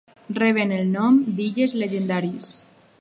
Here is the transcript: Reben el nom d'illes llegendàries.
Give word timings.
Reben 0.37 0.71
el 0.77 0.89
nom 0.95 1.19
d'illes 1.41 1.77
llegendàries. 1.83 2.49